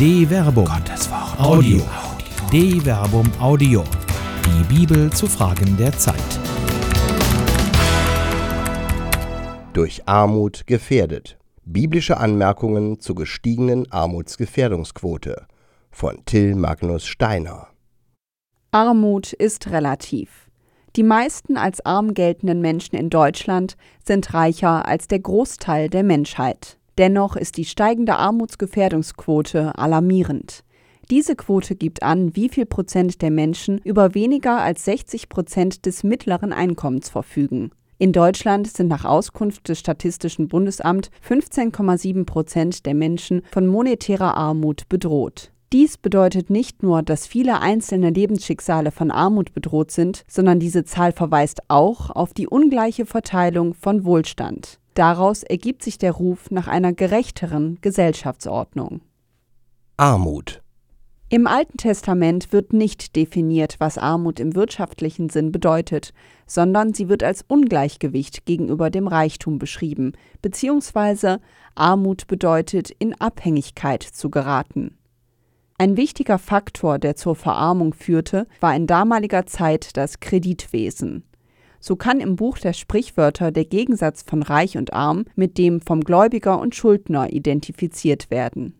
[0.00, 0.64] De Verbum.
[0.64, 1.38] Gottes Wort.
[1.38, 1.82] Audio.
[2.50, 3.84] De Verbum Audio.
[4.46, 6.16] Die Bibel zu Fragen der Zeit.
[9.74, 11.36] Durch Armut gefährdet.
[11.66, 15.46] Biblische Anmerkungen zur gestiegenen Armutsgefährdungsquote
[15.90, 17.66] von Till Magnus Steiner.
[18.70, 20.48] Armut ist relativ.
[20.96, 26.79] Die meisten als arm geltenden Menschen in Deutschland sind reicher als der Großteil der Menschheit.
[27.00, 30.64] Dennoch ist die steigende Armutsgefährdungsquote alarmierend.
[31.08, 36.04] Diese Quote gibt an, wie viel Prozent der Menschen über weniger als 60 Prozent des
[36.04, 37.70] mittleren Einkommens verfügen.
[37.96, 44.86] In Deutschland sind nach Auskunft des Statistischen Bundesamt 15,7 Prozent der Menschen von monetärer Armut
[44.90, 45.52] bedroht.
[45.72, 51.12] Dies bedeutet nicht nur, dass viele einzelne Lebensschicksale von Armut bedroht sind, sondern diese Zahl
[51.12, 54.80] verweist auch auf die ungleiche Verteilung von Wohlstand.
[55.00, 59.00] Daraus ergibt sich der Ruf nach einer gerechteren Gesellschaftsordnung.
[59.96, 60.60] Armut.
[61.30, 66.12] Im Alten Testament wird nicht definiert, was Armut im wirtschaftlichen Sinn bedeutet,
[66.46, 71.40] sondern sie wird als Ungleichgewicht gegenüber dem Reichtum beschrieben, beziehungsweise
[71.74, 74.98] Armut bedeutet, in Abhängigkeit zu geraten.
[75.78, 81.24] Ein wichtiger Faktor, der zur Verarmung führte, war in damaliger Zeit das Kreditwesen.
[81.80, 86.02] So kann im Buch der Sprichwörter der Gegensatz von Reich und Arm mit dem vom
[86.02, 88.74] Gläubiger und Schuldner identifiziert werden.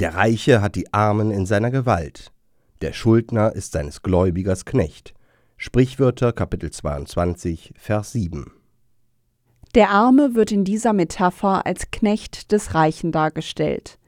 [0.00, 2.32] Der Reiche hat die Armen in seiner Gewalt.
[2.80, 5.14] Der Schuldner ist seines Gläubigers Knecht.
[5.56, 8.50] Sprichwörter Kapitel 22, Vers 7.
[9.76, 13.99] Der Arme wird in dieser Metapher als Knecht des Reichen dargestellt.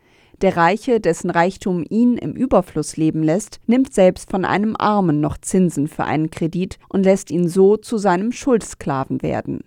[0.42, 5.38] Der Reiche, dessen Reichtum ihn im Überfluss leben lässt, nimmt selbst von einem Armen noch
[5.38, 9.60] Zinsen für einen Kredit und lässt ihn so zu seinem Schuldsklaven werden.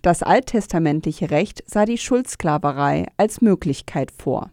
[0.00, 4.50] Das alttestamentliche Recht sah die Schuldsklaverei als Möglichkeit vor.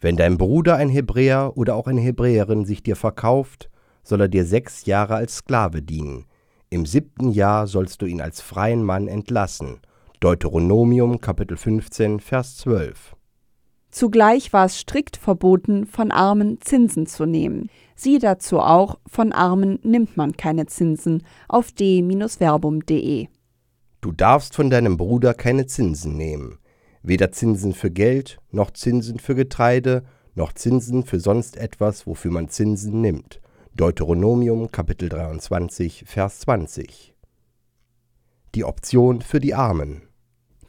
[0.00, 3.68] Wenn dein Bruder ein Hebräer oder auch eine Hebräerin sich dir verkauft,
[4.04, 6.26] soll er dir sechs Jahre als Sklave dienen.
[6.70, 9.80] Im siebten Jahr sollst du ihn als freien Mann entlassen.
[10.20, 13.15] Deuteronomium Kapitel 15 Vers 12.
[13.96, 17.70] Zugleich war es strikt verboten, von Armen Zinsen zu nehmen.
[17.94, 23.28] Siehe dazu auch, von Armen nimmt man keine Zinsen auf d-verbum.de.
[24.02, 26.58] Du darfst von deinem Bruder keine Zinsen nehmen,
[27.02, 32.50] weder Zinsen für Geld, noch Zinsen für Getreide, noch Zinsen für sonst etwas, wofür man
[32.50, 33.40] Zinsen nimmt.
[33.74, 37.14] Deuteronomium Kapitel 23 Vers 20.
[38.54, 40.05] Die Option für die Armen.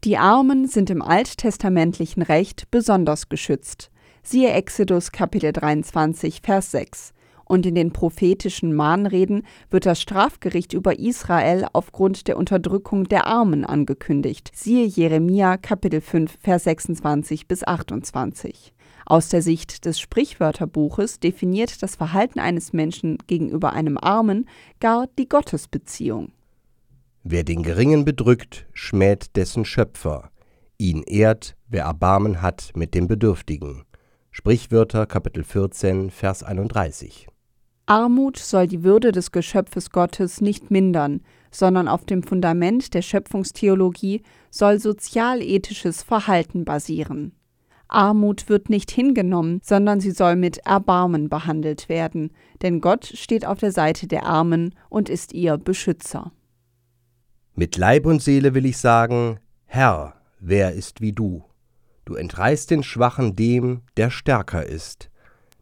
[0.07, 3.91] Die Armen sind im alttestamentlichen Recht besonders geschützt.
[4.23, 7.13] Siehe Exodus Kapitel 23, Vers 6.
[7.43, 13.65] Und in den prophetischen Mahnreden wird das Strafgericht über Israel aufgrund der Unterdrückung der Armen
[13.65, 14.49] angekündigt.
[14.55, 18.73] Siehe Jeremia Kapitel 5, Vers 26 bis 28.
[19.05, 24.47] Aus der Sicht des Sprichwörterbuches definiert das Verhalten eines Menschen gegenüber einem Armen
[24.79, 26.31] gar die Gottesbeziehung.
[27.29, 30.29] Wer den Geringen bedrückt, schmäht dessen Schöpfer.
[30.77, 33.83] Ihn ehrt, wer Erbarmen hat mit dem Bedürftigen.
[34.31, 37.27] Sprichwörter Kapitel 14, Vers 31.
[37.85, 41.19] Armut soll die Würde des Geschöpfes Gottes nicht mindern,
[41.51, 47.33] sondern auf dem Fundament der Schöpfungstheologie soll sozialethisches Verhalten basieren.
[47.89, 53.59] Armut wird nicht hingenommen, sondern sie soll mit Erbarmen behandelt werden, denn Gott steht auf
[53.59, 56.31] der Seite der Armen und ist ihr Beschützer.
[57.59, 61.43] Mit Leib und Seele will ich sagen, Herr, wer ist wie du?
[62.05, 65.09] Du entreißt den Schwachen dem, der stärker ist,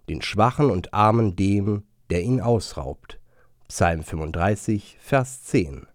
[0.09, 3.17] den Schwachen und Armen dem, der ihn ausraubt.
[3.69, 5.87] Psalm 35, Vers 10.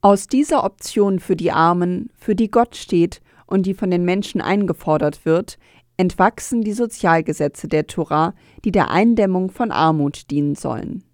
[0.00, 4.40] Aus dieser Option für die Armen, für die Gott steht und die von den Menschen
[4.40, 5.58] eingefordert wird,
[5.96, 11.04] entwachsen die Sozialgesetze der Tora, die der Eindämmung von Armut dienen sollen.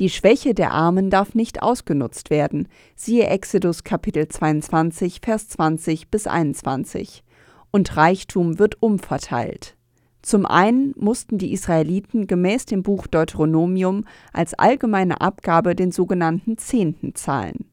[0.00, 2.68] Die Schwäche der Armen darf nicht ausgenutzt werden.
[2.96, 7.22] Siehe Exodus Kapitel 22, Vers 20 bis 21.
[7.70, 9.76] Und Reichtum wird umverteilt.
[10.22, 17.14] Zum einen mussten die Israeliten gemäß dem Buch Deuteronomium als allgemeine Abgabe den sogenannten Zehnten
[17.14, 17.66] zahlen.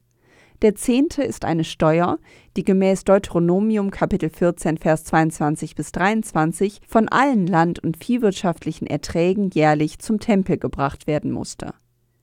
[0.61, 2.19] Der Zehnte ist eine Steuer,
[2.57, 9.49] die gemäß Deuteronomium Kapitel 14 Vers 22 bis 23 von allen land- und viehwirtschaftlichen Erträgen
[9.51, 11.73] jährlich zum Tempel gebracht werden musste.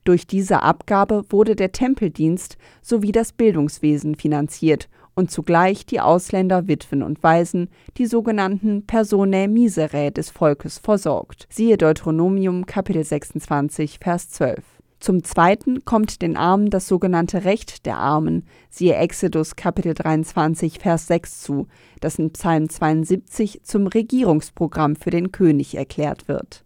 [0.05, 7.03] Durch diese Abgabe wurde der Tempeldienst sowie das Bildungswesen finanziert und zugleich die Ausländer, Witwen
[7.03, 11.47] und Waisen, die sogenannten Personae miserae des Volkes versorgt.
[11.51, 14.63] Siehe Deuteronomium Kapitel 26 Vers 12.
[15.01, 21.07] Zum Zweiten kommt den Armen das sogenannte Recht der Armen, siehe Exodus Kapitel 23, Vers
[21.09, 21.67] 6 zu,
[22.01, 26.65] das in Psalm 72 zum Regierungsprogramm für den König erklärt wird.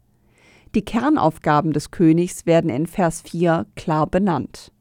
[0.75, 4.73] Die Kernaufgaben des Königs werden in Vers 4 klar benannt.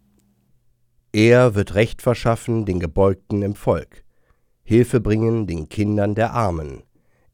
[1.14, 4.04] Er wird Recht verschaffen den Gebeugten im Volk,
[4.64, 6.84] Hilfe bringen den Kindern der Armen,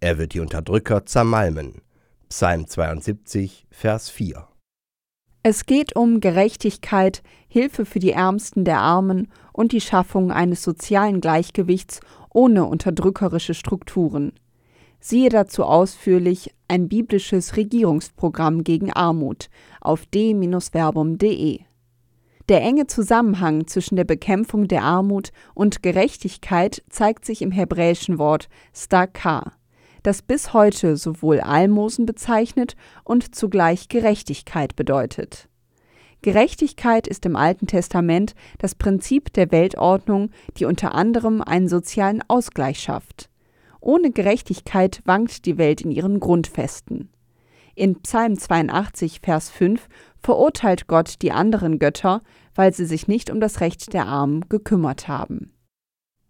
[0.04, 1.82] er wird die Unterdrücker zermalmen.
[2.28, 4.50] Psalm 72, Vers 4.
[5.44, 11.22] Es geht um Gerechtigkeit, Hilfe für die Ärmsten der Armen und die Schaffung eines sozialen
[11.22, 12.02] Gleichgewichts
[12.34, 14.34] ohne unterdrückerische Strukturen.
[15.06, 19.50] Siehe dazu ausführlich ein biblisches Regierungsprogramm gegen Armut
[19.82, 21.60] auf d-verbum.de.
[22.48, 28.48] Der enge Zusammenhang zwischen der Bekämpfung der Armut und Gerechtigkeit zeigt sich im hebräischen Wort
[28.74, 29.52] stakar
[30.04, 35.48] das bis heute sowohl Almosen bezeichnet und zugleich Gerechtigkeit bedeutet.
[36.22, 42.80] Gerechtigkeit ist im Alten Testament das Prinzip der Weltordnung, die unter anderem einen sozialen Ausgleich
[42.80, 43.30] schafft.
[43.84, 47.10] Ohne Gerechtigkeit wankt die Welt in ihren Grundfesten.
[47.76, 49.90] In Psalm 82, Vers 5
[50.20, 52.22] verurteilt Gott die anderen Götter,
[52.56, 55.52] weil sie sich nicht um das Recht der Armen gekümmert haben.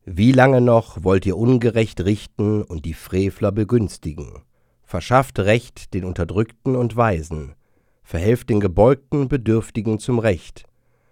[0.03, 4.41] Wie lange noch wollt ihr ungerecht richten und die Frevler begünstigen?
[4.81, 7.53] Verschafft Recht den Unterdrückten und Weisen,
[8.01, 10.63] verhelft den gebeugten Bedürftigen zum Recht,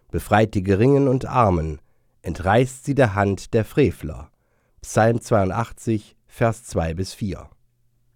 [0.10, 1.80] befreit die Geringen und Armen,
[2.24, 4.32] entreißt sie der Hand der Frevler.
[4.82, 7.50] Psalm 82, Vers 2 bis 4.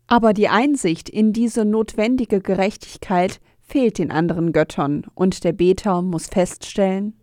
[0.07, 6.27] Aber die Einsicht in diese notwendige Gerechtigkeit fehlt den anderen Göttern, und der Beter muss
[6.27, 7.19] feststellen: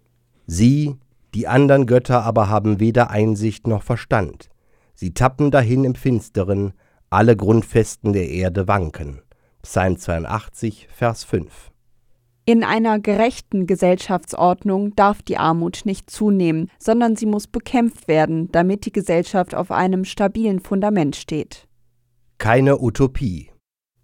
[0.47, 0.97] Sie,
[1.35, 4.51] die andern Götter aber haben weder Einsicht noch Verstand.
[4.93, 6.75] Sie tappen dahin im Finsteren,
[7.09, 9.23] alle Grundfesten der Erde wanken.
[9.63, 11.72] Psalm 82, Vers 5.
[12.45, 18.85] In einer gerechten Gesellschaftsordnung darf die Armut nicht zunehmen, sondern sie muss bekämpft werden, damit
[18.85, 21.69] die Gesellschaft auf einem stabilen Fundament steht.
[22.39, 23.51] Keine Utopie.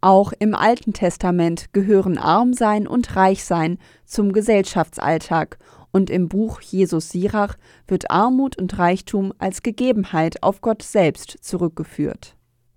[0.01, 5.59] Auch im Alten Testament gehören Armsein und Reichsein zum Gesellschaftsalltag
[5.91, 7.57] und im Buch Jesus Sirach
[7.89, 12.37] wird Armut und Reichtum als Gegebenheit auf Gott selbst zurückgeführt.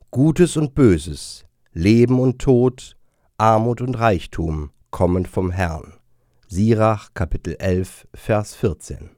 [0.10, 2.98] Gutes und Böses, Leben und Tod,
[3.38, 5.94] Armut und Reichtum kommen vom Herrn.
[6.48, 9.10] Sirach Kapitel 11 Vers 14.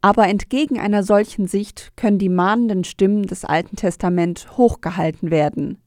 [0.00, 5.78] Aber entgegen einer solchen Sicht können die mahnenden Stimmen des Alten Testament hochgehalten werden.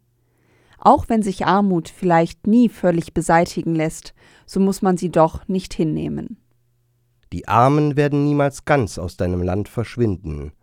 [0.80, 4.14] Auch wenn sich Armut vielleicht nie völlig beseitigen lässt,
[4.46, 6.38] so muss man sie doch nicht hinnehmen.
[7.34, 10.54] Die Armen werden niemals ganz aus deinem Land verschwinden.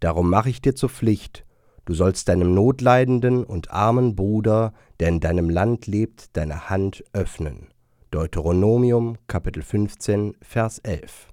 [0.00, 1.44] Darum mache ich dir zur Pflicht,
[1.84, 7.68] du sollst deinem notleidenden und armen Bruder, der in deinem Land lebt, deine Hand öffnen.
[8.16, 11.28] Deuteronomium Kapitel 15 Vers 11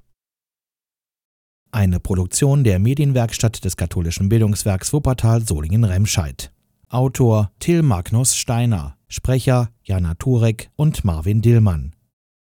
[1.72, 6.52] Eine Produktion der Medienwerkstatt des katholischen Bildungswerks Wuppertal Solingen-Remscheid.
[6.90, 11.96] Autor Till Magnus Steiner, Sprecher Jana Turek und Marvin Dillmann.